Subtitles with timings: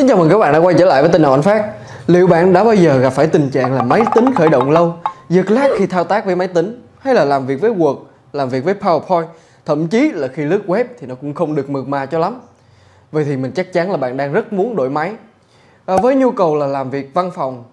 [0.00, 1.72] Xin chào mừng các bạn đã quay trở lại với tin nào anh phát.
[2.06, 4.94] Liệu bạn đã bao giờ gặp phải tình trạng là máy tính khởi động lâu
[5.28, 7.96] Giật lag khi thao tác với máy tính Hay là làm việc với Word,
[8.32, 9.24] làm việc với PowerPoint
[9.66, 12.40] Thậm chí là khi lướt web thì nó cũng không được mượt mà cho lắm.
[13.12, 15.12] Vậy thì mình chắc chắn là bạn đang rất muốn đổi máy.
[15.86, 17.64] À, Với nhu cầu là làm việc văn phòng,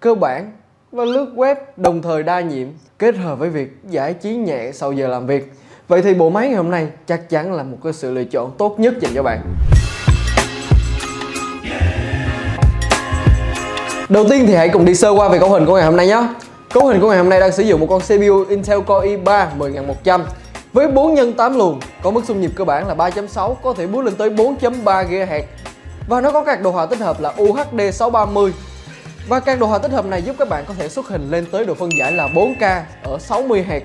[0.00, 0.52] cơ bản
[0.92, 4.92] và lướt web đồng thời đa nhiệm Kết hợp với việc giải trí nhẹ sau
[4.92, 5.52] giờ làm việc.
[5.88, 8.50] Vậy thì bộ máy ngày hôm nay chắc chắn là một cái sự lựa chọn
[8.58, 9.40] tốt nhất dành cho bạn.
[14.14, 16.06] Đầu tiên thì hãy cùng đi sơ qua về cấu hình của ngày hôm nay
[16.06, 16.28] nhé.
[16.74, 19.46] Cấu hình của ngày hôm nay đang sử dụng một con CPU Intel Core i3
[19.58, 20.24] 10100
[20.72, 23.86] với 4 x 8 luồng, có mức xung nhịp cơ bản là 3.6, có thể
[23.86, 25.42] boost lên tới 4.3 GHz
[26.08, 28.52] và nó có các đồ họa tích hợp là UHD 630.
[29.28, 31.46] Và các đồ họa tích hợp này giúp các bạn có thể xuất hình lên
[31.52, 33.80] tới độ phân giải là 4K ở 60 Hz.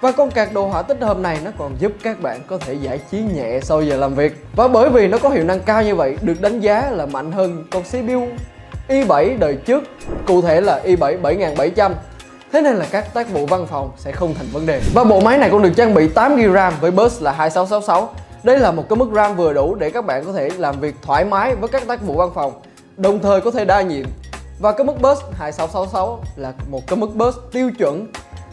[0.00, 2.74] Và con card đồ họa tích hợp này nó còn giúp các bạn có thể
[2.74, 4.46] giải trí nhẹ sau giờ làm việc.
[4.56, 7.32] Và bởi vì nó có hiệu năng cao như vậy, được đánh giá là mạnh
[7.32, 8.26] hơn con CPU
[8.92, 9.82] i7 đời trước,
[10.26, 11.94] cụ thể là i7 7700
[12.52, 14.80] Thế nên là các tác vụ văn phòng sẽ không thành vấn đề.
[14.94, 18.58] Và bộ máy này cũng được trang bị 8GB RAM với bus là 2666 Đây
[18.58, 21.24] là một cái mức RAM vừa đủ để các bạn có thể làm việc thoải
[21.24, 22.52] mái với các tác vụ văn phòng
[22.96, 24.06] Đồng thời có thể đa nhiệm.
[24.60, 28.06] Và cái mức bus 2666 là một cái mức bus tiêu chuẩn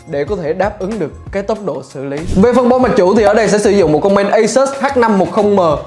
[0.08, 2.18] để có thể đáp ứng được cái tốc độ xử lý.
[2.42, 4.70] Về phần bo mạch chủ thì ở đây sẽ sử dụng một con main Asus
[4.70, 5.78] H510M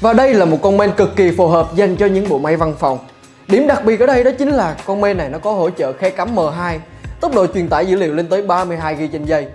[0.00, 2.56] Và đây là một con main cực kỳ phù hợp dành cho những bộ máy
[2.56, 2.98] văn phòng.
[3.48, 5.92] Điểm đặc biệt ở đây đó chính là con main này nó có hỗ trợ
[5.92, 6.78] khe cắm M2
[7.20, 9.46] Tốc độ truyền tải dữ liệu lên tới 32GB trên giây.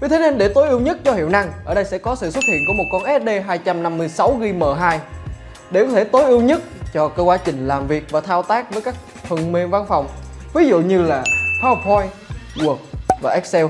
[0.00, 2.30] Vì thế nên để tối ưu nhất cho hiệu năng Ở đây sẽ có sự
[2.30, 4.98] xuất hiện của một con SD 256GB M2
[5.70, 6.60] Để có thể tối ưu nhất
[6.94, 8.94] cho cái quá trình làm việc và thao tác với các
[9.28, 10.06] phần mềm văn phòng
[10.54, 11.24] Ví dụ như là
[11.62, 12.06] PowerPoint,
[12.56, 12.76] Word
[13.22, 13.66] và Excel.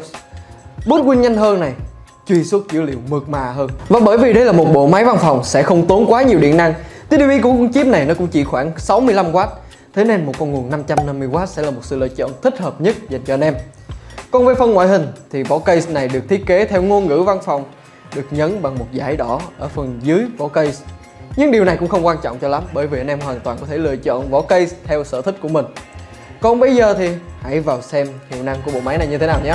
[0.87, 1.73] Bút win nhanh hơn này
[2.27, 3.71] truy xuất dữ liệu mượt mà hơn.
[3.89, 6.39] Và bởi vì đây là một bộ máy văn phòng sẽ không tốn quá nhiều
[6.39, 6.75] điện năng
[7.09, 9.47] TDP của con chip này nó cũng chỉ khoảng 65W
[9.97, 12.97] Thế nên một con nguồn 550W sẽ là một sự lựa chọn thích hợp nhất
[13.09, 13.55] dành cho anh em.
[14.31, 17.23] Còn về phần ngoại hình thì vỏ case này được thiết kế theo ngôn ngữ
[17.23, 17.65] văn phòng,
[18.15, 20.85] Được nhấn bằng một dải đỏ ở phần dưới vỏ case.
[21.37, 23.57] Nhưng điều này cũng không quan trọng cho lắm, bởi vì anh em hoàn toàn
[23.61, 25.67] có thể lựa chọn vỏ case theo sở thích của mình.
[26.41, 29.27] Còn bây giờ thì hãy vào xem hiệu năng của bộ máy này như thế
[29.27, 29.55] nào nhé.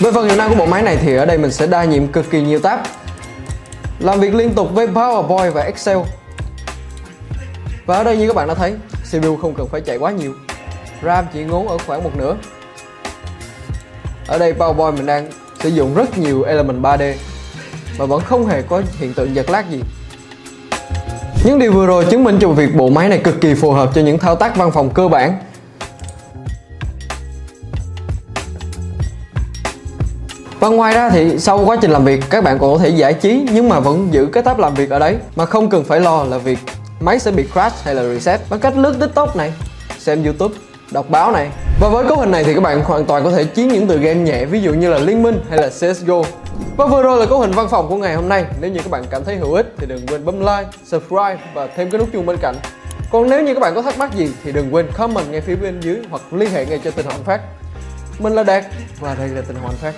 [0.00, 1.66] Vâng, vâng, với phần hiệu năng của bộ máy này thì ở đây mình sẽ
[1.66, 2.78] đa nhiệm cực kỳ nhiều tab.
[3.98, 5.98] Làm việc liên tục với PowerPoint và Excel.
[7.86, 8.74] Và ở đây như các bạn đã thấy
[9.12, 10.32] CPU không cần phải chạy quá nhiều.
[11.02, 12.36] RAM chỉ ngốn ở khoảng một nửa.
[14.26, 15.30] Ở đây PowerPoint mình đang
[15.60, 17.14] sử dụng rất nhiều element 3D
[17.98, 19.82] Và vẫn không hề có hiện tượng giật lag gì.
[21.44, 23.90] Những điều vừa rồi chứng minh cho việc bộ máy này cực kỳ phù hợp
[23.94, 25.38] cho những thao tác văn phòng cơ bản.
[30.66, 33.14] Và ngoài ra thì sau quá trình làm việc các bạn còn có thể giải
[33.14, 35.16] trí nhưng mà vẫn giữ cái tab làm việc ở đấy.
[35.36, 36.58] Mà không cần phải lo là việc
[37.00, 39.52] máy sẽ bị crash hay là reset bằng cách lướt tiktok này
[39.98, 40.54] xem youtube
[40.90, 41.48] đọc báo này.
[41.80, 43.96] Và với cấu hình này thì các bạn hoàn toàn có thể chiến những tựa
[43.96, 46.22] game nhẹ ví dụ như là Liên Minh hay là CSGO
[46.76, 48.44] và vừa rồi là cấu hình văn phòng của ngày hôm nay.
[48.60, 51.66] Nếu như các bạn cảm thấy hữu ích thì đừng quên bấm like, subscribe và
[51.76, 52.54] thêm cái nút chuông bên cạnh.
[53.12, 55.56] Còn nếu như các bạn có thắc mắc gì thì đừng quên comment ngay phía
[55.56, 57.40] bên dưới hoặc liên hệ ngay cho tình hoàng phát.
[58.18, 58.64] Mình là Đạt
[59.00, 59.92] và đây là tình hoàng phát.